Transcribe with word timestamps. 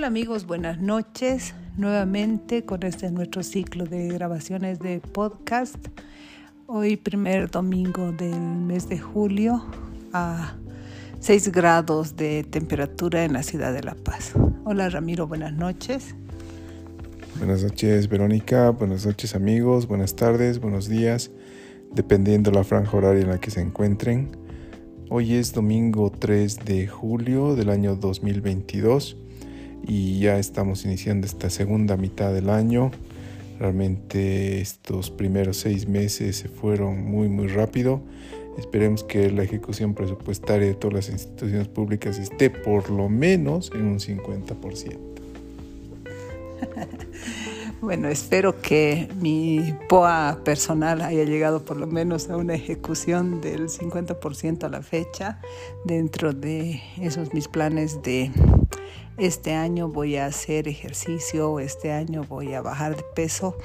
Hola 0.00 0.06
amigos, 0.06 0.46
buenas 0.46 0.80
noches. 0.80 1.52
Nuevamente 1.76 2.64
con 2.64 2.84
este 2.84 3.10
nuestro 3.10 3.42
ciclo 3.42 3.84
de 3.84 4.08
grabaciones 4.08 4.78
de 4.78 4.98
podcast. 4.98 5.76
Hoy 6.66 6.96
primer 6.96 7.50
domingo 7.50 8.10
del 8.10 8.40
mes 8.40 8.88
de 8.88 8.98
julio 8.98 9.62
a 10.14 10.56
6 11.18 11.52
grados 11.52 12.16
de 12.16 12.44
temperatura 12.44 13.24
en 13.24 13.34
la 13.34 13.42
ciudad 13.42 13.74
de 13.74 13.82
La 13.82 13.94
Paz. 13.94 14.32
Hola 14.64 14.88
Ramiro, 14.88 15.26
buenas 15.26 15.52
noches. 15.52 16.14
Buenas 17.36 17.62
noches 17.62 18.08
Verónica, 18.08 18.70
buenas 18.70 19.04
noches 19.04 19.34
amigos, 19.34 19.86
buenas 19.86 20.16
tardes, 20.16 20.60
buenos 20.60 20.88
días, 20.88 21.30
dependiendo 21.92 22.50
la 22.52 22.64
franja 22.64 22.96
horaria 22.96 23.20
en 23.20 23.28
la 23.28 23.38
que 23.38 23.50
se 23.50 23.60
encuentren. 23.60 24.30
Hoy 25.10 25.34
es 25.34 25.52
domingo 25.52 26.10
3 26.10 26.64
de 26.64 26.86
julio 26.86 27.54
del 27.54 27.68
año 27.68 27.96
2022 27.96 29.18
y 29.86 30.20
ya 30.20 30.38
estamos 30.38 30.84
iniciando 30.84 31.26
esta 31.26 31.50
segunda 31.50 31.96
mitad 31.96 32.32
del 32.32 32.50
año. 32.50 32.90
Realmente 33.58 34.60
estos 34.60 35.10
primeros 35.10 35.58
seis 35.58 35.86
meses 35.86 36.36
se 36.36 36.48
fueron 36.48 37.04
muy 37.04 37.28
muy 37.28 37.46
rápido. 37.48 38.00
Esperemos 38.58 39.04
que 39.04 39.30
la 39.30 39.42
ejecución 39.42 39.94
presupuestaria 39.94 40.66
de 40.66 40.74
todas 40.74 40.94
las 40.94 41.08
instituciones 41.08 41.68
públicas 41.68 42.18
esté 42.18 42.50
por 42.50 42.90
lo 42.90 43.08
menos 43.08 43.70
en 43.74 43.84
un 43.84 43.98
50%. 43.98 44.98
Bueno, 47.80 48.08
espero 48.08 48.60
que 48.60 49.08
mi 49.22 49.74
POA 49.88 50.42
personal 50.44 51.00
haya 51.00 51.24
llegado 51.24 51.64
por 51.64 51.78
lo 51.78 51.86
menos 51.86 52.28
a 52.28 52.36
una 52.36 52.52
ejecución 52.52 53.40
del 53.40 53.70
50% 53.70 54.64
a 54.64 54.68
la 54.68 54.82
fecha. 54.82 55.40
Dentro 55.86 56.34
de 56.34 56.82
esos 57.00 57.32
mis 57.32 57.48
planes 57.48 58.02
de 58.02 58.30
este 59.16 59.52
año 59.52 59.88
voy 59.88 60.16
a 60.16 60.26
hacer 60.26 60.68
ejercicio, 60.68 61.60
este 61.60 61.92
año 61.92 62.24
voy 62.28 62.54
a 62.54 62.62
bajar 62.62 62.96
de 62.96 63.02
peso, 63.14 63.56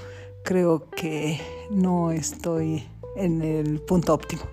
creo 0.44 0.90
que 0.90 1.40
no 1.72 2.12
estoy 2.12 2.84
en 3.16 3.42
el 3.42 3.82
punto 3.82 4.14
óptimo. 4.14 4.44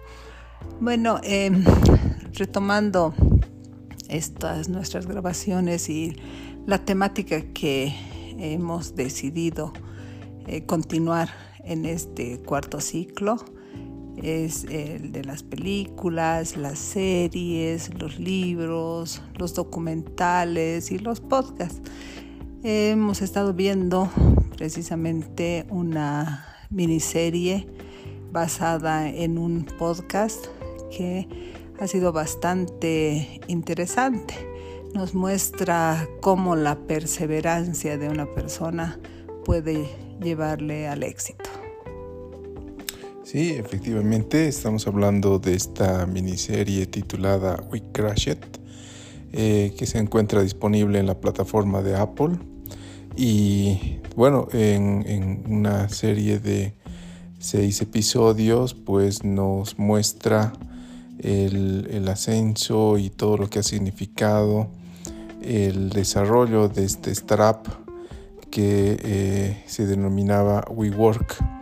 Bueno, 0.80 1.20
em, 1.22 1.64
retomando 2.34 3.14
estas 4.08 4.68
nuestras 4.68 5.06
grabaciones 5.06 5.88
y 5.88 6.16
la 6.66 6.78
temática 6.84 7.40
que 7.52 7.94
hemos 8.38 8.94
decidido 8.94 9.72
eh, 10.46 10.64
continuar 10.64 11.28
en 11.64 11.86
este 11.86 12.40
cuarto 12.40 12.80
ciclo 12.80 13.36
es 14.16 14.64
el 14.64 15.12
de 15.12 15.24
las 15.24 15.42
películas, 15.42 16.56
las 16.56 16.78
series, 16.78 17.92
los 17.98 18.18
libros, 18.18 19.22
los 19.38 19.54
documentales 19.54 20.90
y 20.90 20.98
los 20.98 21.20
podcasts. 21.20 21.80
Hemos 22.62 23.22
estado 23.22 23.54
viendo 23.54 24.10
precisamente 24.56 25.66
una 25.68 26.46
miniserie 26.70 27.66
basada 28.30 29.08
en 29.08 29.38
un 29.38 29.64
podcast 29.64 30.46
que 30.96 31.28
ha 31.80 31.86
sido 31.86 32.12
bastante 32.12 33.40
interesante. 33.48 34.34
Nos 34.94 35.14
muestra 35.14 36.06
cómo 36.20 36.54
la 36.54 36.78
perseverancia 36.86 37.98
de 37.98 38.08
una 38.08 38.26
persona 38.26 39.00
puede 39.44 39.88
llevarle 40.20 40.86
al 40.86 41.02
éxito. 41.02 41.61
Sí, 43.32 43.52
efectivamente, 43.52 44.46
estamos 44.46 44.86
hablando 44.86 45.38
de 45.38 45.54
esta 45.54 46.04
miniserie 46.04 46.84
titulada 46.84 47.64
We 47.72 47.82
Crash 47.90 48.28
It, 48.28 48.44
eh, 49.32 49.72
que 49.74 49.86
se 49.86 49.96
encuentra 49.96 50.42
disponible 50.42 50.98
en 50.98 51.06
la 51.06 51.18
plataforma 51.18 51.80
de 51.80 51.96
Apple. 51.96 52.36
Y 53.16 54.00
bueno, 54.16 54.48
en, 54.52 55.44
una 55.48 55.88
serie 55.88 56.40
de 56.40 56.74
seis 57.38 57.80
episodios, 57.80 58.74
pues 58.74 59.24
nos 59.24 59.78
muestra 59.78 60.52
el, 61.18 62.06
ascenso 62.10 62.98
y 62.98 63.08
todo 63.08 63.38
lo 63.38 63.48
que 63.48 63.60
ha 63.60 63.62
significado 63.62 64.68
el 65.40 65.88
desarrollo 65.88 66.68
de 66.68 66.84
este 66.84 67.10
startup 67.12 67.66
que 68.50 68.98
eh, 69.02 69.62
se 69.66 69.86
denominaba 69.86 70.66
WeWork 70.68 71.61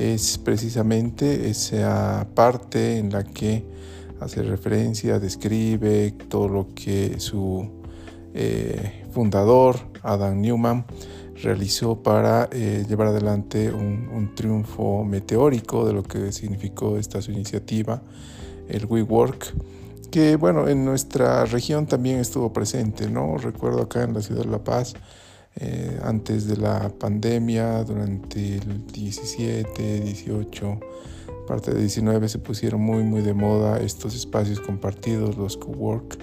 es 0.00 0.38
precisamente 0.38 1.50
esa 1.50 2.26
parte 2.34 2.96
en 2.96 3.12
la 3.12 3.22
que 3.22 3.64
hace 4.18 4.42
referencia, 4.42 5.18
describe 5.18 6.12
todo 6.28 6.48
lo 6.48 6.68
que 6.74 7.20
su 7.20 7.68
eh, 8.32 9.04
fundador, 9.12 9.76
Adam 10.02 10.40
Newman, 10.40 10.86
realizó 11.42 12.02
para 12.02 12.48
eh, 12.50 12.84
llevar 12.88 13.08
adelante 13.08 13.70
un, 13.72 14.34
triunfo 14.34 15.04
meteórico 15.04 15.86
de 15.86 15.92
lo 15.92 16.02
que 16.02 16.32
significó 16.32 16.96
esta 16.96 17.20
su 17.20 17.32
iniciativa, 17.32 18.02
el 18.68 18.86
WeWork, 18.86 19.54
que 20.10 20.36
bueno, 20.36 20.68
en 20.68 20.84
nuestra 20.84 21.44
región 21.44 21.86
también 21.86 22.20
estuvo 22.20 22.52
presente, 22.52 23.10
¿no? 23.10 23.36
Recuerdo 23.36 23.82
acá 23.82 24.02
en 24.02 24.14
la 24.14 24.22
ciudad 24.22 24.44
de 24.44 24.50
La 24.50 24.64
Paz, 24.64 24.94
eh, 25.56 25.98
antes 26.04 26.46
de 26.46 26.56
la 26.56 26.88
pandemia, 26.88 27.82
durante 27.84 28.56
el 28.56 28.86
17, 28.86 30.00
18, 30.00 30.80
parte 31.46 31.72
de 31.72 31.80
19 31.80 32.28
se 32.28 32.38
pusieron 32.38 32.80
muy 32.80 33.02
muy 33.02 33.22
de 33.22 33.34
moda 33.34 33.80
estos 33.80 34.14
espacios 34.14 34.60
compartidos, 34.60 35.36
los 35.36 35.56
cowork, 35.56 36.18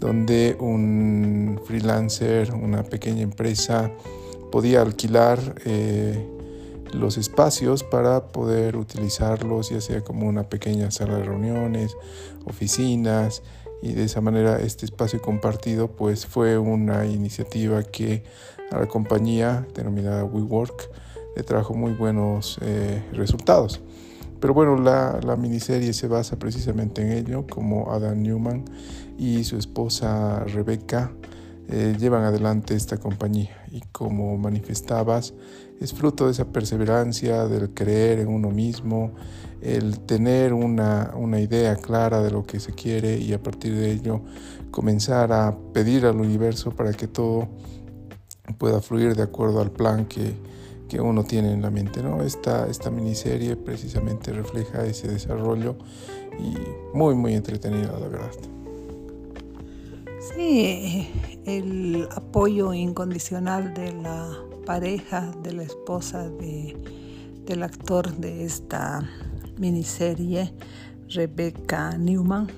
donde 0.00 0.56
un 0.58 1.60
freelancer, 1.64 2.52
una 2.52 2.82
pequeña 2.82 3.22
empresa 3.22 3.92
podía 4.50 4.82
alquilar 4.82 5.38
eh, 5.64 6.26
los 6.92 7.18
espacios 7.18 7.84
para 7.84 8.28
poder 8.28 8.76
utilizarlos, 8.76 9.70
ya 9.70 9.80
sea 9.80 10.02
como 10.02 10.26
una 10.26 10.48
pequeña 10.48 10.90
sala 10.90 11.18
de 11.18 11.24
reuniones, 11.24 11.96
oficinas, 12.44 13.42
y 13.82 13.92
de 13.92 14.04
esa 14.04 14.20
manera 14.20 14.58
este 14.58 14.86
espacio 14.86 15.20
compartido 15.20 15.88
pues 15.88 16.26
fue 16.26 16.58
una 16.58 17.06
iniciativa 17.06 17.82
que 17.82 18.24
a 18.70 18.78
la 18.80 18.86
compañía 18.86 19.66
denominada 19.74 20.24
WeWork 20.24 20.90
le 21.36 21.42
trajo 21.42 21.74
muy 21.74 21.92
buenos 21.92 22.58
eh, 22.62 23.02
resultados. 23.12 23.80
Pero 24.40 24.54
bueno, 24.54 24.76
la, 24.76 25.20
la, 25.22 25.36
miniserie 25.36 25.92
se 25.92 26.08
basa 26.08 26.38
precisamente 26.38 27.02
en 27.02 27.12
ello, 27.12 27.46
como 27.46 27.92
Adam 27.92 28.22
Newman 28.22 28.64
y 29.18 29.44
su 29.44 29.56
esposa 29.56 30.44
Rebecca 30.44 31.10
eh, 31.68 31.96
llevan 31.98 32.22
adelante 32.24 32.74
esta 32.74 32.98
compañía. 32.98 33.64
Y 33.70 33.80
como 33.92 34.36
manifestabas, 34.38 35.34
es 35.80 35.92
fruto 35.92 36.26
de 36.26 36.32
esa 36.32 36.46
perseverancia, 36.46 37.46
del 37.48 37.70
creer 37.70 38.20
en 38.20 38.28
uno 38.28 38.50
mismo, 38.50 39.12
el 39.62 40.00
tener 40.00 40.52
una, 40.52 41.12
una 41.16 41.40
idea 41.40 41.76
clara 41.76 42.22
de 42.22 42.30
lo 42.30 42.44
que 42.44 42.60
se 42.60 42.72
quiere 42.72 43.18
y 43.18 43.32
a 43.32 43.42
partir 43.42 43.74
de 43.74 43.90
ello 43.90 44.20
comenzar 44.70 45.32
a 45.32 45.56
pedir 45.72 46.06
al 46.06 46.20
universo 46.20 46.70
para 46.70 46.92
que 46.92 47.08
todo 47.08 47.48
pueda 48.58 48.80
fluir 48.80 49.14
de 49.14 49.22
acuerdo 49.22 49.60
al 49.60 49.70
plan 49.70 50.06
que, 50.06 50.34
que 50.88 51.00
uno 51.00 51.24
tiene 51.24 51.52
en 51.52 51.62
la 51.62 51.70
mente. 51.70 52.02
¿no? 52.02 52.22
Esta, 52.22 52.66
esta 52.68 52.90
miniserie 52.90 53.56
precisamente 53.56 54.32
refleja 54.32 54.84
ese 54.84 55.08
desarrollo 55.08 55.76
y 56.38 56.56
muy, 56.96 57.14
muy 57.14 57.34
entretenida, 57.34 57.92
la 57.98 58.08
verdad. 58.08 58.30
Sí, 60.34 61.08
el 61.44 62.08
apoyo 62.14 62.72
incondicional 62.72 63.72
de 63.74 63.92
la 63.92 64.32
pareja, 64.66 65.32
de 65.42 65.52
la 65.52 65.62
esposa 65.62 66.28
de, 66.28 66.76
del 67.46 67.62
actor 67.62 68.12
de 68.16 68.44
esta 68.44 69.08
miniserie, 69.56 70.52
Rebecca 71.08 71.96
Newman, 71.96 72.48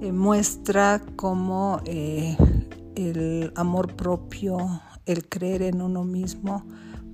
eh, 0.00 0.12
muestra 0.12 1.00
cómo 1.16 1.80
eh, 1.86 2.36
el 2.96 3.52
amor 3.54 3.94
propio, 3.94 4.58
el 5.06 5.28
creer 5.28 5.62
en 5.62 5.82
uno 5.82 6.04
mismo 6.04 6.64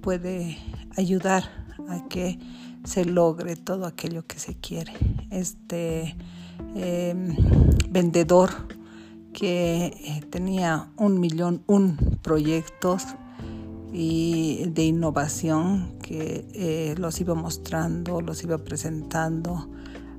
puede 0.01 0.59
ayudar 0.97 1.45
a 1.89 2.07
que 2.09 2.39
se 2.85 3.05
logre 3.05 3.57
todo 3.57 3.87
aquello 3.87 4.27
que 4.27 4.39
se 4.39 4.55
quiere. 4.55 4.93
Este 5.31 6.17
em, 6.75 7.37
vendedor 7.91 8.51
que 9.33 9.87
eh, 9.87 10.23
tenía 10.31 10.91
un 10.97 11.21
millón, 11.21 11.63
un 11.67 11.97
proyectos 12.23 13.05
y 13.93 14.65
de 14.69 14.85
innovación 14.85 15.99
que 16.03 16.47
eh, 16.55 16.95
los 16.99 17.21
iba 17.21 17.35
mostrando, 17.35 18.21
los 18.21 18.43
iba 18.43 18.59
presentando 18.59 19.69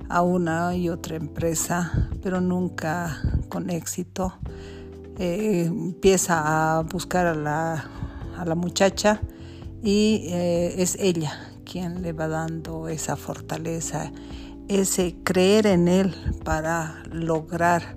a 0.08 0.22
una 0.22 0.76
y 0.76 0.88
otra 0.88 1.16
empresa, 1.16 2.10
pero 2.22 2.40
nunca 2.40 3.18
con 3.48 3.70
éxito. 3.70 4.34
Eh, 5.18 5.64
empieza 5.66 6.78
a 6.78 6.82
buscar 6.82 7.26
a 7.26 7.34
la, 7.34 7.84
a 8.36 8.44
la 8.44 8.54
muchacha 8.54 9.20
y 9.82 10.26
eh, 10.28 10.74
es 10.78 10.96
ella 10.98 11.52
quien 11.64 12.02
le 12.02 12.12
va 12.12 12.28
dando 12.28 12.88
esa 12.88 13.16
fortaleza, 13.16 14.10
ese 14.68 15.16
creer 15.22 15.66
en 15.66 15.88
él 15.88 16.14
para 16.44 17.02
lograr 17.10 17.96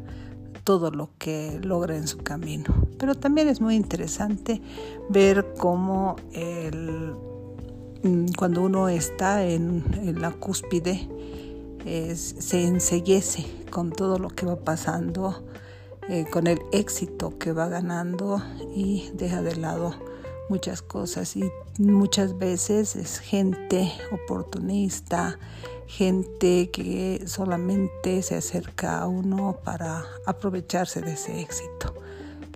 todo 0.63 0.91
lo 0.91 1.12
que 1.17 1.59
logra 1.63 1.95
en 1.95 2.07
su 2.07 2.17
camino. 2.17 2.73
pero 2.97 3.15
también 3.15 3.47
es 3.47 3.62
muy 3.62 3.75
interesante 3.75 4.62
ver 5.09 5.53
cómo 5.57 6.15
mm, 8.03 8.27
cuando 8.38 8.62
uno 8.62 8.89
está 8.89 9.45
en, 9.45 9.83
la 10.19 10.31
cúspide 10.31 11.07
se 12.15 12.63
enseguece 12.63 13.45
con 13.69 13.91
todo 13.91 14.17
lo 14.17 14.29
que 14.29 14.47
va 14.47 14.56
pasando, 14.56 15.44
eh, 16.10 16.25
con 16.31 16.48
el 16.48 16.62
éxito 16.72 17.38
que 17.40 17.52
va 17.52 17.68
ganando 17.68 18.42
y 18.75 19.10
deja 19.13 19.42
de 19.42 19.56
lado 19.56 19.96
muchas 20.50 20.81
cosas 20.81 21.36
y 21.36 21.50
muchas 21.80 22.38
veces 22.38 22.96
es 22.96 23.19
gente 23.19 23.92
oportunista, 24.12 25.40
gente 25.88 26.69
que 26.69 27.24
solamente 27.25 28.22
se 28.22 28.36
acerca 28.36 29.00
a 29.00 29.07
uno 29.07 29.57
para 29.63 30.04
aprovecharse 30.25 31.02
de 31.02 31.13
ese 31.13 31.42
éxito. 31.42 31.96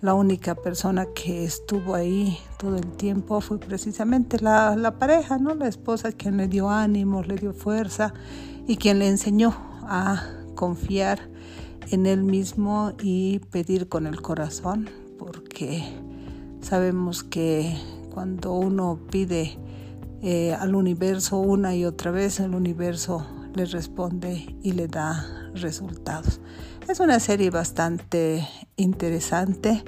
La 0.01 0.13
única 0.13 0.55
persona 0.55 1.07
que 1.07 1.43
estuvo 1.43 1.93
ahí 1.93 2.37
todo 2.57 2.77
el 2.77 2.91
tiempo 2.97 3.41
fue 3.41 3.59
precisamente 3.59 4.39
la, 4.39 4.75
la 4.75 4.97
pareja, 4.97 5.39
¿no? 5.39 5.55
La 5.55 5.67
esposa 5.67 6.11
quien 6.13 6.37
le 6.37 6.47
dio 6.47 6.69
ánimos, 6.69 7.27
le 7.27 7.35
dio 7.35 7.53
fuerza 7.53 8.13
y 8.67 8.77
quien 8.77 8.99
le 8.99 9.09
enseñó 9.09 9.55
a 9.81 10.23
confiar 10.55 11.19
en 11.91 12.05
él 12.05 12.23
mismo 12.23 12.93
y 13.01 13.39
pedir 13.51 13.87
con 13.87 14.07
el 14.07 14.21
corazón, 14.21 14.89
porque 15.17 15.83
sabemos 16.61 17.23
que 17.23 17.75
cuando 18.13 18.53
uno 18.53 18.99
pide 19.09 19.57
eh, 20.21 20.53
al 20.53 20.75
universo 20.75 21.37
una 21.37 21.75
y 21.75 21.85
otra 21.85 22.11
vez, 22.11 22.39
el 22.39 22.55
universo 22.55 23.25
le 23.55 23.65
responde 23.65 24.55
y 24.61 24.73
le 24.73 24.87
da 24.87 25.25
resultados. 25.53 26.39
Es 26.87 26.99
una 26.99 27.19
serie 27.19 27.49
bastante 27.49 28.47
interesante 28.75 29.83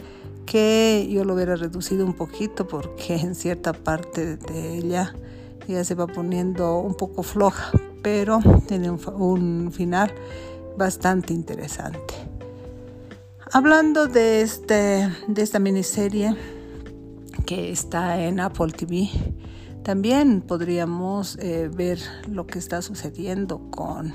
que 0.45 1.07
yo 1.09 1.23
lo 1.23 1.35
hubiera 1.35 1.55
reducido 1.55 2.05
un 2.05 2.13
poquito 2.13 2.67
porque 2.67 3.15
en 3.15 3.35
cierta 3.35 3.73
parte 3.73 4.37
de 4.37 4.77
ella 4.77 5.13
ya 5.67 5.83
se 5.83 5.95
va 5.95 6.07
poniendo 6.07 6.79
un 6.79 6.95
poco 6.95 7.23
floja, 7.23 7.71
pero 8.01 8.39
tiene 8.67 8.89
un, 8.89 8.99
un 9.15 9.71
final 9.71 10.11
bastante 10.77 11.33
interesante. 11.33 12.13
Hablando 13.51 14.07
de, 14.07 14.41
este, 14.41 15.09
de 15.27 15.41
esta 15.41 15.59
miniserie 15.59 16.35
que 17.45 17.71
está 17.71 18.21
en 18.21 18.39
Apple 18.39 18.71
TV, 18.71 19.09
también 19.83 20.41
podríamos 20.41 21.37
eh, 21.37 21.69
ver 21.73 21.99
lo 22.29 22.47
que 22.47 22.59
está 22.59 22.81
sucediendo 22.81 23.69
con 23.71 24.13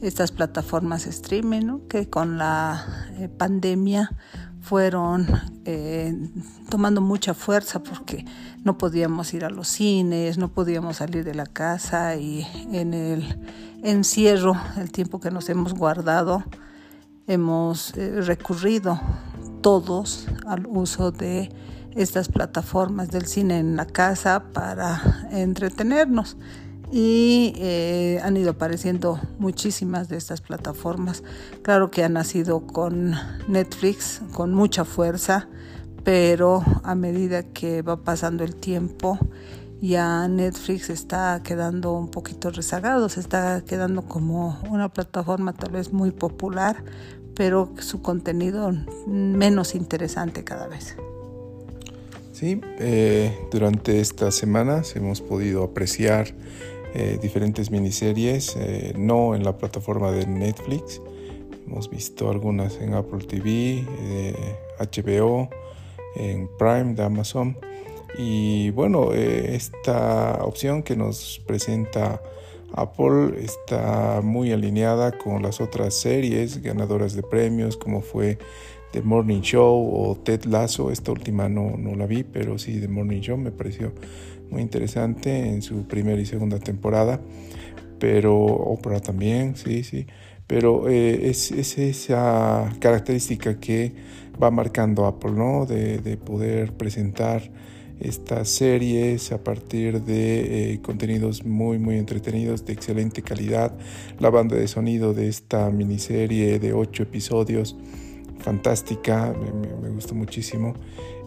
estas 0.00 0.32
plataformas 0.32 1.06
streaming, 1.06 1.80
que 1.88 2.08
con 2.08 2.38
la 2.38 2.86
eh, 3.18 3.28
pandemia 3.28 4.16
fueron 4.60 5.26
eh, 5.64 6.14
tomando 6.68 7.00
mucha 7.00 7.34
fuerza 7.34 7.82
porque 7.82 8.24
no 8.64 8.78
podíamos 8.78 9.32
ir 9.34 9.44
a 9.44 9.50
los 9.50 9.68
cines, 9.68 10.38
no 10.38 10.48
podíamos 10.48 10.98
salir 10.98 11.24
de 11.24 11.34
la 11.34 11.46
casa 11.46 12.16
y 12.16 12.46
en 12.72 12.94
el 12.94 13.38
encierro, 13.82 14.56
el 14.76 14.92
tiempo 14.92 15.20
que 15.20 15.30
nos 15.30 15.48
hemos 15.48 15.74
guardado, 15.74 16.44
hemos 17.26 17.92
recurrido 17.94 19.00
todos 19.62 20.26
al 20.46 20.66
uso 20.66 21.10
de 21.10 21.50
estas 21.94 22.28
plataformas 22.28 23.10
del 23.10 23.26
cine 23.26 23.58
en 23.58 23.76
la 23.76 23.86
casa 23.86 24.44
para 24.52 25.26
entretenernos. 25.30 26.36
Y 26.92 27.52
eh, 27.56 28.20
han 28.22 28.36
ido 28.36 28.50
apareciendo 28.50 29.20
muchísimas 29.38 30.08
de 30.08 30.16
estas 30.16 30.40
plataformas. 30.40 31.22
Claro 31.62 31.90
que 31.90 32.02
han 32.02 32.14
nacido 32.14 32.66
con 32.66 33.14
Netflix, 33.46 34.20
con 34.32 34.52
mucha 34.54 34.84
fuerza, 34.84 35.48
pero 36.02 36.62
a 36.82 36.94
medida 36.94 37.44
que 37.44 37.82
va 37.82 37.98
pasando 37.98 38.42
el 38.42 38.56
tiempo, 38.56 39.18
ya 39.80 40.28
Netflix 40.28 40.90
está 40.90 41.40
quedando 41.42 41.92
un 41.92 42.10
poquito 42.10 42.50
rezagado, 42.50 43.08
se 43.08 43.20
está 43.20 43.62
quedando 43.64 44.02
como 44.02 44.58
una 44.68 44.88
plataforma 44.88 45.52
tal 45.52 45.72
vez 45.72 45.92
muy 45.92 46.10
popular, 46.10 46.82
pero 47.34 47.72
su 47.78 48.02
contenido 48.02 48.72
menos 49.06 49.74
interesante 49.74 50.44
cada 50.44 50.66
vez. 50.66 50.96
Sí, 52.32 52.60
eh, 52.78 53.38
durante 53.50 54.00
estas 54.00 54.34
semanas 54.34 54.96
hemos 54.96 55.20
podido 55.20 55.62
apreciar 55.62 56.34
eh, 56.94 57.18
diferentes 57.20 57.70
miniseries, 57.70 58.56
eh, 58.56 58.92
no 58.96 59.34
en 59.34 59.44
la 59.44 59.56
plataforma 59.56 60.10
de 60.12 60.26
Netflix, 60.26 61.00
hemos 61.66 61.88
visto 61.88 62.30
algunas 62.30 62.80
en 62.80 62.94
Apple 62.94 63.24
TV, 63.26 63.84
HBO, 64.78 65.48
en 66.16 66.48
Prime 66.58 66.94
de 66.94 67.04
Amazon. 67.04 67.56
Y 68.18 68.70
bueno, 68.70 69.12
esta 69.12 70.40
opción 70.42 70.82
que 70.82 70.96
nos 70.96 71.40
presenta 71.46 72.20
Apple 72.72 73.42
está 73.42 74.20
muy 74.22 74.52
alineada 74.52 75.12
con 75.12 75.42
las 75.42 75.60
otras 75.60 75.94
series 75.94 76.62
ganadoras 76.62 77.14
de 77.14 77.22
premios, 77.22 77.76
como 77.76 78.00
fue 78.00 78.38
The 78.92 79.02
Morning 79.02 79.40
Show 79.40 79.90
o 79.92 80.16
Ted 80.16 80.44
Lasso. 80.44 80.90
Esta 80.90 81.12
última 81.12 81.48
no, 81.48 81.76
no 81.76 81.94
la 81.94 82.06
vi, 82.06 82.22
pero 82.24 82.58
sí 82.58 82.80
The 82.80 82.88
Morning 82.88 83.20
Show 83.20 83.36
me 83.36 83.50
pareció 83.50 83.92
muy 84.50 84.62
interesante 84.62 85.48
en 85.48 85.62
su 85.62 85.84
primera 85.86 86.20
y 86.20 86.26
segunda 86.26 86.58
temporada. 86.58 87.20
Pero 87.98 88.36
Oprah 88.36 89.00
también, 89.00 89.56
sí, 89.56 89.84
sí. 89.84 90.06
Pero 90.46 90.88
eh, 90.88 91.28
es, 91.28 91.52
esa 91.52 92.72
característica 92.80 93.60
que 93.60 93.92
va 94.42 94.50
marcando 94.50 95.06
Apple, 95.06 95.32
¿no? 95.32 95.66
De, 95.66 95.98
de 95.98 96.16
poder 96.16 96.72
presentar 96.72 97.50
estas 98.00 98.48
series 98.48 99.30
a 99.30 99.44
partir 99.44 100.02
de 100.02 100.72
eh, 100.72 100.80
contenidos 100.80 101.44
muy 101.44 101.78
muy 101.78 101.98
entretenidos 101.98 102.64
de 102.64 102.72
excelente 102.72 103.20
calidad 103.20 103.72
la 104.18 104.30
banda 104.30 104.56
de 104.56 104.66
sonido 104.68 105.12
de 105.12 105.28
esta 105.28 105.70
miniserie 105.70 106.58
de 106.58 106.72
ocho 106.72 107.02
episodios 107.02 107.76
fantástica, 108.40 109.34
me, 109.82 109.88
gustó 109.90 110.14
muchísimo. 110.14 110.74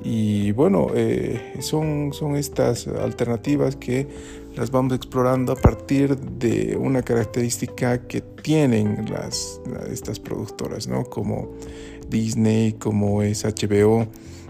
Y 0.03 0.51
bueno, 0.51 0.87
eh, 0.93 1.55
son, 1.61 2.11
son 2.13 2.35
estas 2.35 2.87
alternativas 2.87 3.75
que 3.75 4.07
las 4.55 4.69
vamos 4.69 4.93
explorando 4.93 5.53
a 5.53 5.55
partir 5.55 6.17
de 6.17 6.77
una 6.77 7.01
característica 7.01 8.07
que 8.07 8.21
tienen 8.21 9.05
las, 9.09 9.61
estas 9.89 10.19
productoras, 10.19 10.87
¿no? 10.87 11.05
como 11.05 11.51
Disney, 12.09 12.73
como 12.73 13.23
es 13.23 13.45
HBO, 13.45 14.07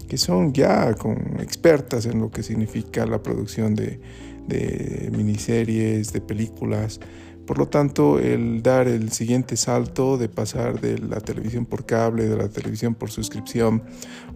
que 0.08 0.18
son 0.18 0.52
ya 0.52 0.92
con 0.94 1.40
expertas 1.40 2.06
en 2.06 2.20
lo 2.20 2.30
que 2.30 2.42
significa 2.42 3.06
la 3.06 3.22
producción 3.22 3.74
de, 3.74 4.00
de 4.46 5.10
miniseries, 5.12 6.12
de 6.12 6.20
películas. 6.20 7.00
Por 7.46 7.58
lo 7.58 7.68
tanto, 7.68 8.18
el 8.18 8.62
dar 8.62 8.88
el 8.88 9.12
siguiente 9.12 9.56
salto 9.56 10.16
de 10.16 10.28
pasar 10.28 10.80
de 10.80 10.98
la 10.98 11.20
televisión 11.20 11.66
por 11.66 11.84
cable, 11.84 12.28
de 12.28 12.36
la 12.36 12.48
televisión 12.48 12.94
por 12.94 13.10
suscripción 13.10 13.82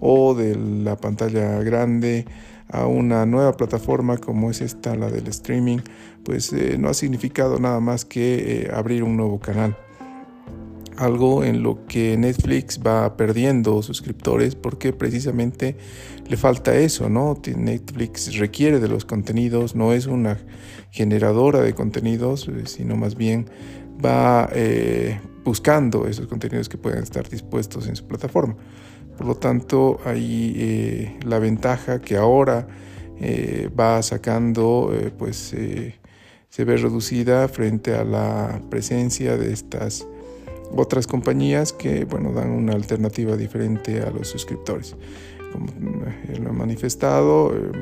o 0.00 0.34
de 0.34 0.56
la 0.56 0.96
pantalla 0.96 1.62
grande 1.62 2.26
a 2.70 2.86
una 2.86 3.24
nueva 3.24 3.56
plataforma 3.56 4.18
como 4.18 4.50
es 4.50 4.60
esta, 4.60 4.94
la 4.94 5.10
del 5.10 5.26
streaming, 5.28 5.78
pues 6.22 6.52
eh, 6.52 6.76
no 6.78 6.90
ha 6.90 6.94
significado 6.94 7.58
nada 7.58 7.80
más 7.80 8.04
que 8.04 8.64
eh, 8.64 8.70
abrir 8.74 9.02
un 9.02 9.16
nuevo 9.16 9.38
canal 9.38 9.76
algo 10.98 11.44
en 11.44 11.62
lo 11.62 11.86
que 11.86 12.16
Netflix 12.16 12.80
va 12.84 13.16
perdiendo 13.16 13.82
suscriptores 13.82 14.56
porque 14.56 14.92
precisamente 14.92 15.76
le 16.28 16.36
falta 16.36 16.74
eso, 16.76 17.08
¿no? 17.08 17.40
Netflix 17.56 18.36
requiere 18.36 18.80
de 18.80 18.88
los 18.88 19.04
contenidos, 19.04 19.76
no 19.76 19.92
es 19.92 20.06
una 20.06 20.38
generadora 20.90 21.60
de 21.60 21.74
contenidos, 21.74 22.48
eh, 22.48 22.66
sino 22.66 22.96
más 22.96 23.14
bien 23.14 23.48
va 24.04 24.48
eh, 24.52 25.20
buscando 25.44 26.06
esos 26.06 26.26
contenidos 26.26 26.68
que 26.68 26.78
puedan 26.78 27.02
estar 27.04 27.28
dispuestos 27.28 27.86
en 27.86 27.94
su 27.94 28.04
plataforma. 28.04 28.56
Por 29.16 29.26
lo 29.26 29.36
tanto, 29.36 30.00
hay 30.04 30.54
eh, 30.56 31.18
la 31.24 31.38
ventaja 31.38 32.00
que 32.00 32.16
ahora 32.16 32.66
va 33.76 34.00
sacando, 34.00 34.92
pues 35.18 35.52
se 36.48 36.64
ve 36.64 36.76
reducida 36.76 37.48
frente 37.48 37.96
a 37.96 38.04
la 38.04 38.62
presencia 38.70 39.36
de 39.36 39.52
estas 39.52 40.06
otras 40.76 41.06
compañías 41.06 41.72
que 41.72 42.04
bueno, 42.04 42.32
dan 42.32 42.50
una 42.50 42.74
alternativa 42.74 43.36
diferente 43.36 44.02
a 44.02 44.10
los 44.10 44.28
suscriptores. 44.28 44.96
Como 45.52 45.66
lo 46.38 46.50
he 46.50 46.52
manifestado, 46.52 47.54
eh, 47.56 47.72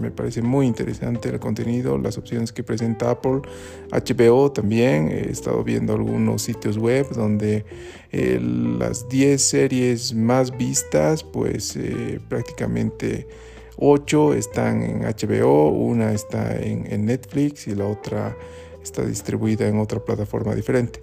me 0.00 0.10
parece 0.10 0.42
muy 0.42 0.66
interesante 0.66 1.28
el 1.28 1.38
contenido, 1.38 1.98
las 1.98 2.18
opciones 2.18 2.52
que 2.52 2.62
presenta 2.62 3.10
Apple, 3.10 3.42
HBO 3.90 4.50
también, 4.52 5.08
he 5.08 5.30
estado 5.30 5.62
viendo 5.64 5.94
algunos 5.94 6.42
sitios 6.42 6.76
web 6.76 7.08
donde 7.10 7.64
eh, 8.10 8.40
las 8.40 9.08
10 9.08 9.40
series 9.40 10.14
más 10.14 10.56
vistas, 10.56 11.24
pues 11.24 11.76
eh, 11.76 12.20
prácticamente 12.28 13.26
8 13.76 14.34
están 14.34 14.82
en 14.82 15.02
HBO, 15.02 15.68
una 15.70 16.12
está 16.12 16.56
en 16.56 17.06
Netflix 17.06 17.66
y 17.66 17.74
la 17.74 17.86
otra 17.86 18.36
está 18.82 19.04
distribuida 19.04 19.66
en 19.66 19.78
otra 19.78 20.04
plataforma 20.04 20.54
diferente. 20.54 21.00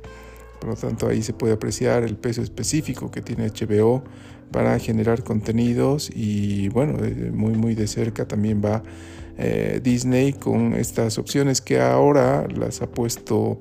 Por 0.60 0.70
lo 0.70 0.76
tanto, 0.76 1.08
ahí 1.08 1.22
se 1.22 1.34
puede 1.34 1.54
apreciar 1.54 2.04
el 2.04 2.18
peso 2.18 2.42
específico 2.42 3.12
que 3.12 3.22
tiene 3.22 3.50
HBO 3.50 4.04
para 4.52 4.78
generar 4.80 5.24
contenidos 5.24 6.10
y 6.14 6.70
bueno, 6.70 7.04
eh, 7.04 7.32
muy 7.32 7.54
muy 7.54 7.76
de 7.76 7.88
cerca 7.88 8.28
también 8.28 8.62
va 8.64 8.82
eh, 9.38 9.80
Disney 9.84 10.34
con 10.34 10.74
estas 10.74 11.18
opciones 11.18 11.62
que 11.62 11.80
ahora 11.80 12.48
las 12.48 12.82
ha 12.82 12.88
puesto 12.90 13.58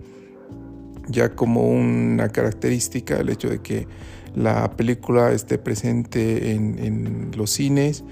ya 1.09 1.35
como 1.35 1.69
una 1.71 2.31
característica 2.31 3.19
el 3.19 3.29
hecho 3.29 3.49
de 3.49 3.61
que 3.61 3.87
la 4.35 4.77
película 4.77 5.33
esté 5.33 5.59
presente 5.59 6.53
en, 6.53 6.79
en 6.79 7.31
los 7.37 7.51
cines 7.51 8.05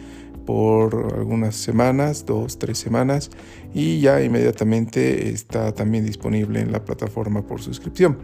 por 0.47 1.13
algunas 1.17 1.57
semanas, 1.57 2.25
dos, 2.25 2.59
tres 2.59 2.79
semanas, 2.79 3.31
y 3.75 4.01
ya 4.01 4.23
inmediatamente 4.23 5.31
está 5.31 5.75
también 5.75 6.07
disponible 6.07 6.61
en 6.61 6.73
la 6.73 6.85
plataforma 6.85 7.47
por 7.47 7.61
suscripción. 7.61 8.19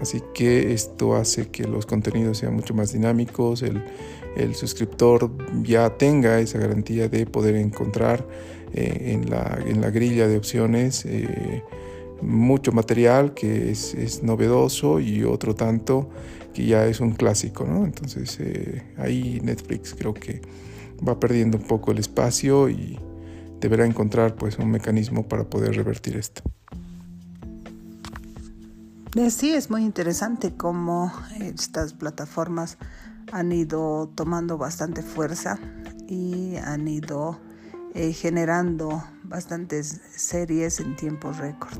Así 0.00 0.22
que 0.32 0.72
esto 0.72 1.16
hace 1.16 1.48
que 1.48 1.64
los 1.64 1.86
contenidos 1.86 2.38
sean 2.38 2.54
mucho 2.54 2.74
más 2.74 2.92
dinámicos, 2.92 3.62
el, 3.62 3.82
suscriptor 4.54 5.32
ya 5.64 5.90
tenga 5.98 6.38
esa 6.38 6.58
garantía 6.58 7.08
de 7.08 7.26
poder 7.26 7.56
encontrar 7.56 8.24
eh, 8.72 9.12
en, 9.12 9.28
la, 9.28 9.90
grilla 9.90 10.28
de 10.28 10.36
opciones 10.36 11.04
eh, 11.06 11.64
mucho 12.22 12.70
material 12.70 13.34
que 13.34 13.72
es, 13.72 14.22
novedoso 14.22 15.00
y 15.00 15.24
otro 15.24 15.56
tanto 15.56 16.08
que 16.54 16.66
ya 16.66 16.86
es 16.86 17.00
un 17.00 17.12
clásico. 17.12 17.64
¿no? 17.64 17.84
Entonces 17.84 18.38
eh, 18.38 18.82
ahí 18.96 19.40
Netflix 19.42 19.94
creo 19.94 20.14
que 20.14 20.40
va 21.06 21.18
perdiendo 21.18 21.58
un 21.58 21.64
poco 21.64 21.90
el 21.90 21.98
espacio 21.98 22.68
y 22.68 22.96
deberá 23.60 23.86
encontrar 23.86 24.36
pues 24.36 24.56
un 24.58 24.70
mecanismo 24.70 25.26
para 25.26 25.50
poder 25.50 25.74
revertir 25.74 26.16
esto. 26.16 26.42
Eh, 29.18 29.32
sí, 29.32 29.52
es 29.52 29.68
muy 29.68 29.82
interesante 29.82 30.54
cómo 30.56 31.12
estas 31.40 31.92
plataformas 31.92 32.78
han 33.32 33.50
ido 33.50 34.08
tomando 34.14 34.58
bastante 34.58 35.02
fuerza 35.02 35.58
y 36.06 36.54
han 36.54 36.86
ido 36.86 37.36
eh, 37.96 38.12
generando 38.12 39.02
bastantes 39.24 40.00
series 40.14 40.78
en 40.78 40.94
tiempo 40.94 41.32
récord. 41.32 41.78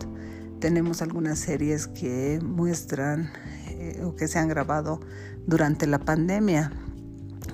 Tenemos 0.59 1.01
algunas 1.01 1.39
series 1.39 1.87
que 1.87 2.41
muestran 2.43 3.31
eh, 3.69 4.03
o 4.05 4.17
que 4.17 4.27
se 4.27 4.41
han 4.41 4.49
grabado 4.49 4.99
durante 5.47 5.87
la 5.87 6.01
pandemia 6.01 6.73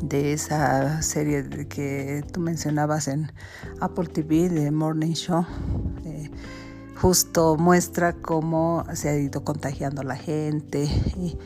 de 0.01 0.33
esa 0.33 1.03
serie 1.03 1.69
que 1.69 2.25
tú 2.33 2.41
mencionabas 2.41 3.07
en 3.07 3.31
Apple 3.81 4.07
TV 4.07 4.49
de 4.49 4.71
Morning 4.71 5.13
Show 5.13 5.45
justo 7.05 7.59
muestra 7.59 8.15
cómo 8.15 8.87
se 8.95 9.11
ha 9.11 9.19
ido 9.19 9.45
contagiando 9.45 10.03
la 10.03 10.17
gente. 10.17 10.89
Y, 11.19 11.37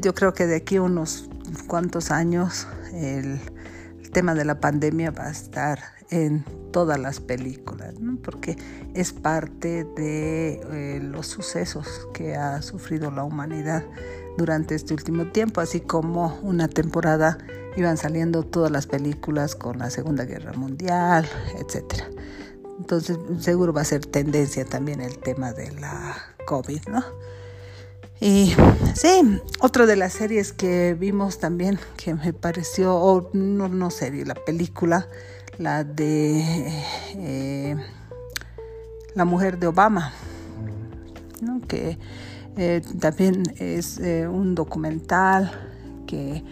yo 0.00 0.14
creo 0.14 0.32
que 0.32 0.46
de 0.46 0.56
aquí 0.56 0.76
a 0.76 0.82
unos 0.82 1.28
cuantos 1.66 2.10
años 2.10 2.66
el, 2.94 3.38
tema 4.14 4.34
de 4.34 4.46
la 4.46 4.60
pandemia 4.60 5.10
va 5.10 5.26
a 5.26 5.30
estar 5.30 5.78
en 6.08 6.42
todas 6.72 6.98
las 6.98 7.20
películas, 7.20 7.96
porque 8.24 8.56
es 8.94 9.12
parte 9.12 9.84
de 9.84 10.62
eh, 10.72 11.00
los 11.02 11.26
sucesos 11.26 12.08
que 12.14 12.34
ha 12.34 12.62
sufrido 12.62 13.10
la 13.10 13.24
humanidad 13.24 13.84
durante 14.38 14.74
este 14.74 14.94
último 14.94 15.30
tiempo, 15.32 15.60
así 15.60 15.80
como 15.80 16.38
una 16.42 16.66
temporada 16.66 17.36
iban 17.76 17.98
saliendo 17.98 18.42
todas 18.42 18.70
las 18.70 18.86
películas 18.86 19.54
con 19.54 19.80
la 19.80 19.90
Segunda 19.90 20.24
Guerra 20.24 20.54
Mundial, 20.54 21.28
etcétera. 21.58 22.08
Entonces 22.78 23.18
seguro 23.40 23.72
va 23.72 23.82
a 23.82 23.84
ser 23.84 24.06
tendencia 24.06 24.64
también 24.64 25.00
el 25.00 25.18
tema 25.18 25.52
de 25.52 25.72
la 25.72 26.16
COVID, 26.46 26.88
¿no? 26.88 27.04
Y 28.20 28.52
sí, 28.94 29.40
otra 29.60 29.86
de 29.86 29.94
las 29.94 30.12
series 30.12 30.52
que 30.52 30.94
vimos 30.98 31.38
también 31.38 31.78
que 31.96 32.14
me 32.14 32.32
pareció, 32.32 32.96
o 32.96 33.30
no, 33.32 33.68
no 33.68 33.90
serie, 33.90 34.24
la 34.24 34.34
película, 34.34 35.08
la 35.58 35.84
de 35.84 36.42
eh, 37.14 37.76
La 39.14 39.24
mujer 39.24 39.58
de 39.58 39.68
Obama, 39.68 40.12
¿no? 41.40 41.60
que 41.60 41.98
eh, 42.56 42.82
también 42.98 43.42
es 43.58 43.98
eh, 43.98 44.26
un 44.26 44.56
documental 44.56 45.52
que 46.08 46.42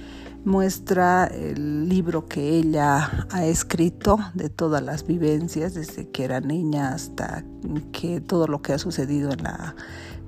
muestra 0.47 1.27
el 1.27 1.89
libro 1.89 2.29
que 2.29 2.51
ella 2.51 3.27
ha 3.31 3.45
escrito 3.45 4.17
de 4.33 4.49
todas 4.49 4.81
las 4.81 5.05
vivencias 5.05 5.75
desde 5.75 6.09
que 6.09 6.23
era 6.23 6.41
niña 6.41 6.95
hasta 6.95 7.45
que 7.91 8.21
todo 8.21 8.47
lo 8.47 8.63
que 8.63 8.73
ha 8.73 8.79
sucedido 8.79 9.33
en 9.33 9.43
la 9.43 9.75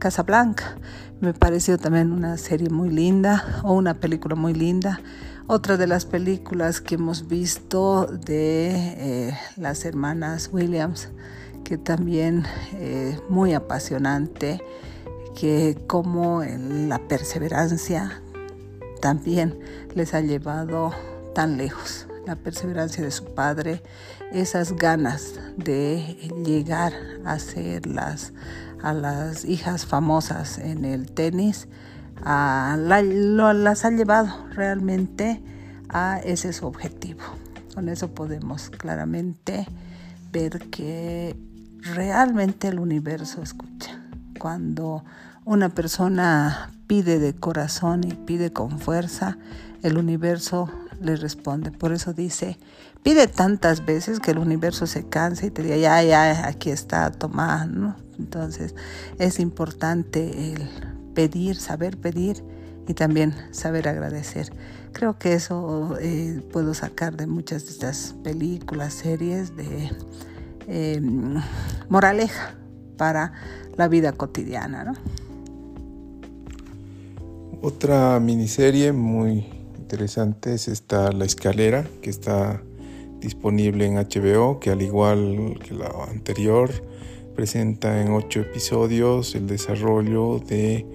Casa 0.01 0.25
Blanca. 0.25 0.77
Me 1.21 1.35
pareció 1.35 1.79
también 1.79 2.11
una 2.11 2.37
serie 2.37 2.69
muy 2.69 2.91
linda 2.91 3.61
o 3.63 3.75
una 3.75 3.95
película 3.95 4.35
muy 4.35 4.55
linda. 4.55 5.01
Otra 5.47 5.77
de 5.77 5.87
las 5.87 6.05
películas 6.05 6.81
que 6.81 6.97
hemos 6.97 7.29
visto 7.29 8.07
de 8.07 8.71
eh, 8.75 9.39
las 9.57 9.85
hermanas 9.85 10.51
Williams, 10.53 11.11
que 11.63 11.79
también 11.79 12.45
eh, 12.73 13.21
muy 13.29 13.55
apasionante, 13.55 14.61
que 15.39 15.79
como 15.87 16.43
la 16.43 16.99
perseverancia 17.07 18.21
también 19.01 19.59
les 19.95 20.15
ha 20.15 20.21
llevado 20.21 20.93
tan 21.35 21.57
lejos. 21.57 22.07
La 22.27 22.37
perseverancia 22.37 23.03
de 23.03 23.11
su 23.11 23.25
padre, 23.35 23.83
esas 24.33 24.75
ganas 24.75 25.35
de 25.57 25.99
llegar 26.45 26.93
a 27.25 27.39
ser 27.39 27.87
las, 27.87 28.33
a 28.83 28.93
las 28.93 29.45
hijas 29.45 29.87
famosas 29.87 30.59
en 30.59 30.85
el 30.85 31.11
tenis, 31.11 31.69
las 32.25 33.85
ha 33.85 33.91
llevado 33.91 34.47
realmente 34.51 35.43
a 35.89 36.19
ese 36.19 36.53
su 36.53 36.67
objetivo. 36.67 37.23
Con 37.75 37.89
eso 37.89 38.09
podemos 38.09 38.71
claramente 38.71 39.67
ver 40.33 40.69
que 40.71 41.37
realmente 41.81 42.69
el 42.69 42.79
universo 42.79 43.43
escucha. 43.43 44.03
Cuando 44.39 45.05
una 45.45 45.69
persona 45.71 46.73
pide 46.89 47.21
de 47.21 47.35
corazón 47.35 48.03
y 48.03 48.15
pide 48.15 48.53
con 48.53 48.81
fuerza, 48.81 49.39
el 49.83 49.99
universo 49.99 50.69
le 51.01 51.15
responde. 51.15 51.71
Por 51.71 51.93
eso 51.93 52.13
dice, 52.13 52.59
pide 53.05 53.29
tantas 53.29 53.85
veces 53.87 54.19
que 54.19 54.33
el 54.33 54.39
universo 54.39 54.87
se 54.87 55.07
cansa 55.07 55.47
y 55.47 55.51
te 55.51 55.63
diga, 55.63 55.77
ya, 55.77 56.03
ya, 56.03 56.49
aquí 56.49 56.71
está, 56.71 57.13
toma. 57.13 57.69
Entonces 58.19 58.75
es 59.19 59.39
importante 59.39 60.53
el 60.55 60.69
pedir, 61.15 61.57
saber 61.57 61.99
pedir 61.99 62.43
y 62.89 62.95
también 62.95 63.35
saber 63.53 63.87
agradecer. 63.87 64.51
Creo 64.93 65.19
que 65.19 65.35
eso 65.35 65.97
eh, 66.01 66.43
puedo 66.51 66.73
sacar 66.73 67.17
de 67.17 67.27
muchas 67.27 67.67
de 67.67 67.73
estas 67.73 68.15
películas, 68.25 68.95
series 68.95 69.55
de 69.55 69.93
em, 70.67 71.41
moraleja 71.91 72.55
para 72.97 73.33
la 73.77 73.89
vida 73.89 74.13
cotidiana, 74.13 74.85
¿no? 74.85 74.95
Otra 77.61 78.21
miniserie 78.21 78.93
muy 78.93 79.45
interesante 79.77 80.55
es 80.55 80.69
esta 80.69 81.11
La 81.11 81.25
Escalera, 81.25 81.85
que 82.01 82.09
está 82.09 82.63
disponible 83.21 83.85
en 83.85 83.97
HBO, 83.97 84.61
que 84.61 84.71
al 84.71 84.81
igual 84.81 85.59
que 85.67 85.75
la 85.75 85.89
anterior, 86.09 86.71
presenta 87.35 88.01
en 88.01 88.13
ocho 88.13 88.41
episodios 88.41 89.35
el 89.35 89.49
desarrollo 89.49 90.39
de 90.39 90.87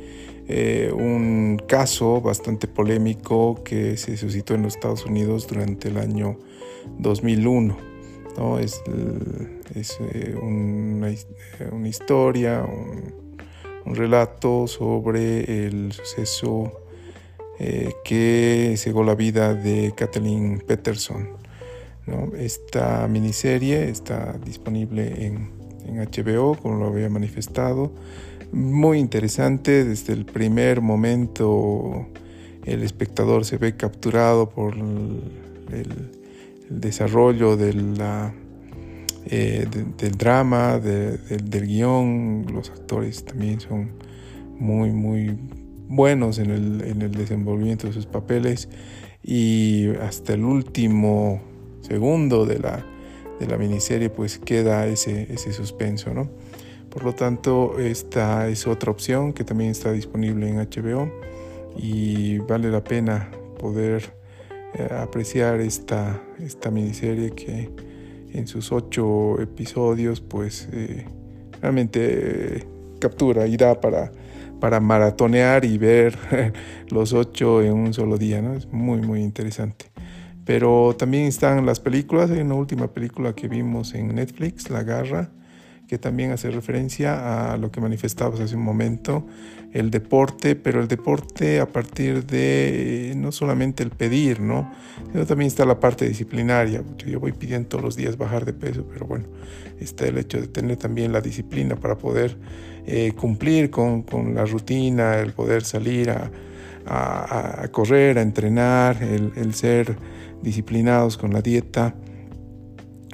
eh, 0.47 0.91
un 0.93 1.61
caso 1.67 2.21
bastante 2.21 2.67
polémico 2.67 3.61
que 3.63 3.97
se 3.97 4.15
suscitó 4.15 4.53
en 4.53 4.63
los 4.63 4.75
Estados 4.75 5.05
Unidos 5.05 5.47
durante 5.47 5.89
el 5.89 5.97
año 5.97 6.37
2001. 6.99 7.77
¿no? 8.37 8.59
Es, 8.59 8.81
eh, 8.87 10.35
una, 10.41 11.13
una, 11.71 11.87
historia, 11.87 12.63
un, 12.63 13.22
un 13.85 13.95
relato 13.95 14.67
sobre 14.67 15.65
el 15.65 15.91
suceso 15.91 16.71
eh, 17.59 17.93
que 18.03 18.75
cegó 18.77 19.03
la 19.03 19.15
vida 19.15 19.53
de 19.53 19.93
Kathleen 19.95 20.63
Peterson. 20.65 21.29
Esta 22.37 23.07
miniserie 23.07 23.89
está 23.89 24.33
disponible 24.43 25.25
en, 25.25 25.51
en, 25.87 25.99
HBO, 25.99 26.55
como 26.55 26.77
lo 26.79 26.87
había 26.87 27.09
manifestado. 27.09 27.91
Muy 28.51 28.99
interesante, 28.99 29.85
desde 29.85 30.13
el 30.13 30.25
primer 30.25 30.81
momento 30.81 32.07
el 32.65 32.83
espectador 32.83 33.45
se 33.45 33.57
ve 33.57 33.75
capturado 33.77 34.49
por 34.49 34.75
el 34.75 36.11
desarrollo 36.69 37.55
de 37.55 37.73
la 37.73 38.33
eh, 39.25 39.67
del 39.97 40.17
drama, 40.17 40.79
del 40.79 41.67
guion, 41.67 42.45
los 42.51 42.69
actores 42.69 43.23
también 43.25 43.59
son 43.59 43.91
muy, 44.59 44.91
muy 44.91 45.37
buenos 45.87 46.39
en 46.39 46.51
el, 46.51 47.11
desenvolvimiento 47.11 47.87
de 47.87 47.93
sus 47.93 48.05
papeles 48.05 48.69
y 49.23 49.87
hasta 50.01 50.33
el 50.33 50.43
último 50.43 51.41
segundo 51.81 52.45
de 52.45 52.59
la, 52.59 52.85
de 53.39 53.47
la 53.47 53.57
miniserie 53.57 54.09
pues 54.09 54.39
queda 54.39 54.87
ese, 54.87 55.31
ese 55.33 55.53
suspenso, 55.53 56.13
¿no? 56.13 56.29
Por 56.89 57.03
lo 57.03 57.13
tanto, 57.13 57.79
esta 57.79 58.47
es 58.49 58.67
otra 58.67 58.91
opción 58.91 59.33
que 59.33 59.43
también 59.43 59.71
está 59.71 59.91
disponible 59.91 60.47
en 60.47 60.57
HBO 60.57 61.11
y 61.75 62.37
vale 62.39 62.69
la 62.69 62.83
pena 62.83 63.31
poder 63.57 64.13
eh, 64.75 64.89
apreciar 64.91 65.59
esta, 65.59 66.21
esta 66.39 66.69
miniserie 66.69 67.31
que 67.31 67.71
en 68.33 68.47
sus 68.47 68.71
ocho 68.71 69.39
episodios 69.39 70.21
pues 70.21 70.67
eh, 70.71 71.05
realmente 71.61 72.57
eh, 72.57 72.67
captura 72.99 73.47
y 73.47 73.57
da 73.57 73.79
para, 73.79 74.11
para 74.59 74.79
maratonear 74.79 75.65
y 75.65 75.77
ver 75.77 76.17
los 76.89 77.13
ocho 77.13 77.61
en 77.61 77.73
un 77.73 77.93
solo 77.93 78.17
día, 78.17 78.41
¿no? 78.41 78.53
Es 78.53 78.67
muy 78.71 79.01
muy 79.01 79.21
interesante. 79.21 79.85
Pero 80.45 80.95
también 80.97 81.25
están 81.25 81.65
las 81.65 81.79
películas, 81.79 82.29
hay 82.29 82.41
una 82.41 82.55
última 82.55 82.87
película 82.91 83.33
que 83.33 83.47
vimos 83.47 83.93
en 83.93 84.15
Netflix, 84.15 84.69
La 84.69 84.83
Garra, 84.83 85.31
que 85.87 85.97
también 85.97 86.31
hace 86.31 86.49
referencia 86.49 87.53
a 87.53 87.57
lo 87.57 87.71
que 87.71 87.81
manifestabas 87.81 88.39
hace 88.39 88.55
un 88.55 88.63
momento, 88.63 89.25
el 89.73 89.89
deporte, 89.89 90.55
pero 90.55 90.79
el 90.79 90.87
deporte 90.87 91.59
a 91.59 91.67
partir 91.67 92.25
de 92.25 93.13
no 93.15 93.31
solamente 93.31 93.83
el 93.83 93.89
pedir, 93.89 94.39
¿no? 94.39 94.71
Sino 95.11 95.25
también 95.25 95.47
está 95.47 95.65
la 95.65 95.79
parte 95.79 96.07
disciplinaria. 96.07 96.83
Yo 97.05 97.19
voy 97.19 97.31
pidiendo 97.31 97.69
todos 97.69 97.83
los 97.83 97.95
días 97.95 98.17
bajar 98.17 98.45
de 98.45 98.53
peso, 98.53 98.85
pero 98.91 99.07
bueno, 99.07 99.25
está 99.79 100.05
el 100.07 100.17
hecho 100.19 100.39
de 100.39 100.47
tener 100.47 100.77
también 100.77 101.11
la 101.11 101.21
disciplina 101.21 101.75
para 101.75 101.97
poder 101.97 102.37
eh, 102.85 103.13
cumplir 103.13 103.71
con, 103.71 104.05
la 104.35 104.45
rutina, 104.45 105.17
el 105.19 105.33
poder 105.33 105.63
salir 105.63 106.11
a, 106.11 106.29
correr, 107.71 108.19
a 108.19 108.21
entrenar, 108.21 109.01
el 109.01 109.53
ser 109.55 109.95
disciplinados 110.43 111.17
con 111.17 111.33
la 111.33 111.41
dieta 111.41 111.95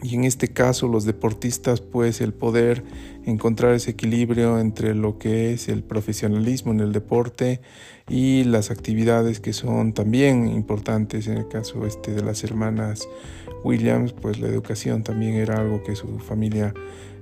y 0.02 0.16
en 0.16 0.24
este 0.24 0.48
caso 0.48 0.88
los 0.88 1.06
deportistas 1.06 1.82
pues 1.82 2.22
el 2.22 2.34
poder 2.34 2.84
encontrar 3.26 3.74
ese 3.74 3.92
equilibrio 3.92 4.60
entre 4.60 4.96
lo 4.96 5.18
que 5.18 5.54
es 5.54 5.68
el 5.68 5.84
profesionalismo 5.84 6.72
en 6.72 6.80
el 6.80 6.94
deporte 6.94 7.62
y 8.08 8.44
las 8.46 8.72
actividades 8.72 9.40
que 9.40 9.54
son 9.54 9.94
también 9.94 10.48
importantes. 10.48 11.28
En 11.28 11.38
el 11.38 11.48
caso 11.48 11.86
este 11.86 12.12
de 12.12 12.24
las 12.24 12.44
hermanas 12.44 13.08
Williams 13.64 14.14
pues 14.14 14.40
la 14.40 14.48
educación 14.48 15.04
también 15.04 15.36
era 15.36 15.58
algo 15.58 15.84
que 15.84 15.96
su 15.96 16.20
familia 16.20 16.74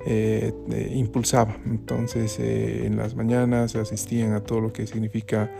eh, 0.05 0.53
eh, 0.71 0.91
impulsaba. 0.95 1.57
Entonces 1.65 2.37
eh, 2.39 2.85
en 2.85 2.95
las 2.95 3.15
mañanas 3.15 3.75
asistían 3.75 4.33
a 4.33 4.41
todo 4.41 4.61
lo 4.61 4.71
que 4.71 4.85
significa 4.85 5.51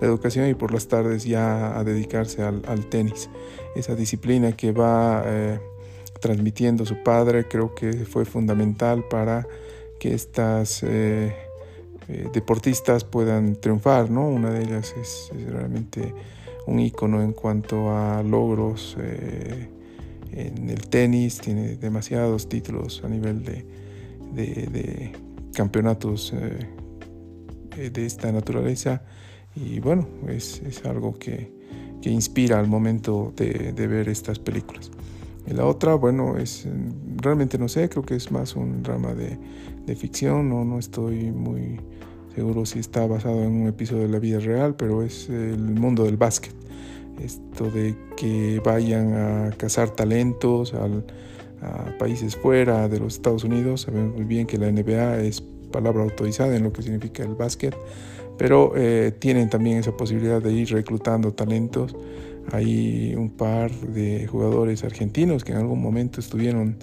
la 0.00 0.08
educación 0.08 0.48
y 0.48 0.54
por 0.54 0.72
las 0.72 0.88
tardes 0.88 1.24
ya 1.24 1.78
a 1.78 1.84
dedicarse 1.84 2.42
al, 2.42 2.62
al 2.66 2.86
tenis. 2.86 3.30
Esa 3.76 3.94
disciplina 3.94 4.52
que 4.52 4.72
va 4.72 5.24
transmitiendo 6.24 6.86
su 6.86 7.02
padre, 7.02 7.46
creo 7.48 7.74
que 7.74 7.92
fue 8.06 8.24
fundamental 8.24 9.04
para 9.10 9.46
que 10.00 10.14
estas 10.14 10.82
eh, 10.82 11.34
eh, 12.08 12.28
deportistas 12.32 13.04
puedan 13.04 13.56
triunfar, 13.56 14.08
¿no? 14.08 14.26
Una 14.26 14.48
de 14.48 14.62
ellas 14.62 14.94
es, 14.98 15.30
realmente 15.46 16.14
un 16.66 16.80
ícono 16.80 17.20
en 17.20 17.34
cuanto 17.34 17.94
a 17.94 18.22
logros 18.22 18.96
eh, 18.98 19.68
en 20.32 20.70
el 20.70 20.88
tenis, 20.88 21.40
tiene 21.40 21.76
demasiados 21.76 22.48
títulos 22.48 23.02
a 23.04 23.08
nivel 23.10 23.44
de, 23.44 25.12
campeonatos 25.52 26.32
de 26.32 28.06
esta 28.06 28.32
naturaleza 28.32 29.02
y 29.54 29.78
bueno, 29.78 30.08
es, 30.26 30.62
algo 30.86 31.18
que, 31.18 31.52
inspira 32.00 32.58
al 32.58 32.66
momento 32.66 33.32
de 33.36 33.86
ver 33.86 34.08
estas 34.08 34.38
películas. 34.38 34.90
Y 35.46 35.52
la 35.52 35.66
otra, 35.66 35.94
bueno, 35.94 36.38
es 36.38 36.66
realmente 37.16 37.58
no 37.58 37.68
sé, 37.68 37.88
creo 37.88 38.02
que 38.02 38.16
es 38.16 38.30
más 38.30 38.56
un 38.56 38.82
drama 38.82 39.14
de, 39.14 39.38
ficción, 39.96 40.48
no, 40.48 40.64
no 40.64 40.78
estoy 40.78 41.30
muy 41.30 41.78
seguro 42.34 42.64
si 42.64 42.78
está 42.78 43.06
basado 43.06 43.42
en 43.42 43.52
un 43.52 43.68
episodio 43.68 44.02
de 44.02 44.08
la 44.08 44.18
vida 44.18 44.38
real, 44.38 44.74
pero 44.74 45.02
es 45.02 45.28
el 45.28 45.58
mundo 45.58 46.04
del 46.04 46.16
básquet. 46.16 46.54
Esto 47.20 47.70
de 47.70 47.94
que 48.16 48.60
vayan 48.64 49.14
a 49.14 49.50
cazar 49.56 49.90
talentos 49.90 50.74
al, 50.74 51.04
a 51.62 51.96
países 51.98 52.36
fuera 52.36 52.88
de 52.88 52.98
los 52.98 53.14
Estados 53.14 53.44
Unidos. 53.44 53.82
Sabemos 53.82 54.14
muy 54.16 54.24
bien 54.24 54.46
que 54.46 54.58
la 54.58 54.70
NBA 54.70 55.20
es 55.20 55.40
palabra 55.40 56.02
autorizada 56.02 56.56
en 56.56 56.64
lo 56.64 56.72
que 56.72 56.82
significa 56.82 57.22
el 57.22 57.34
básquet, 57.34 57.76
pero 58.38 58.72
eh, 58.76 59.12
tienen 59.18 59.50
también 59.50 59.78
esa 59.78 59.96
posibilidad 59.96 60.42
de 60.42 60.52
ir 60.52 60.70
reclutando 60.70 61.32
talentos 61.32 61.96
hay 62.52 63.14
un 63.16 63.30
par 63.30 63.70
de 63.70 64.26
jugadores 64.26 64.84
argentinos 64.84 65.44
que 65.44 65.52
en 65.52 65.58
algún 65.58 65.80
momento 65.80 66.20
estuvieron 66.20 66.76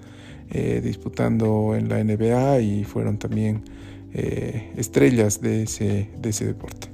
eh, 0.50 0.80
disputando 0.82 1.74
en 1.74 1.88
la 1.88 2.02
NBA 2.02 2.60
y 2.60 2.84
fueron 2.84 3.18
también 3.18 3.64
eh, 4.12 4.72
estrellas 4.76 5.40
de 5.40 5.62
ese, 5.62 6.10
de 6.18 6.28
ese 6.28 6.46
deporte. 6.46 6.88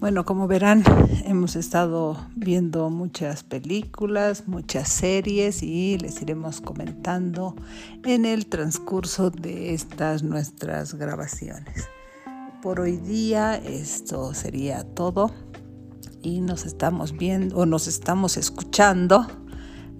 Bueno, 0.00 0.24
como 0.24 0.46
verán, 0.46 0.82
hemos 1.24 1.56
estado 1.56 2.18
viendo 2.36 2.90
muchas 2.90 3.42
películas, 3.42 4.46
muchas 4.46 4.88
series 4.88 5.62
y 5.62 5.96
les 5.98 6.20
iremos 6.20 6.60
comentando 6.60 7.56
en 8.04 8.26
el 8.26 8.46
transcurso 8.46 9.30
de 9.30 9.72
estas 9.72 10.22
nuestras 10.22 10.94
grabaciones 10.94 11.88
por 12.64 12.80
hoy 12.80 12.96
día 12.96 13.56
esto 13.56 14.32
sería 14.32 14.84
todo 14.84 15.30
y 16.22 16.40
nos 16.40 16.64
estamos 16.64 17.12
viendo 17.12 17.58
o 17.58 17.66
nos 17.66 17.86
estamos 17.86 18.38
escuchando 18.38 19.26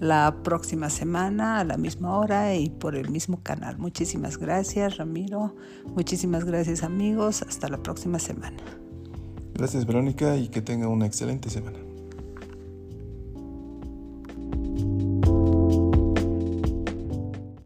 la 0.01 0.35
próxima 0.43 0.89
semana 0.89 1.61
a 1.61 1.65
la 1.65 1.77
misma 1.77 2.19
hora 2.19 2.55
y 2.55 2.71
por 2.71 2.97
el 2.97 3.11
mismo 3.11 3.43
canal. 3.43 3.77
Muchísimas 3.77 4.39
gracias 4.39 4.97
Ramiro, 4.97 5.55
muchísimas 5.95 6.47
gracias 6.47 6.83
amigos, 6.83 7.43
hasta 7.43 7.69
la 7.69 7.83
próxima 7.83 8.19
semana. 8.19 8.57
Gracias 9.53 9.85
Verónica 9.85 10.35
y 10.39 10.49
que 10.49 10.63
tenga 10.63 10.89
una 10.89 11.05
excelente 11.05 11.51
semana. 11.51 11.77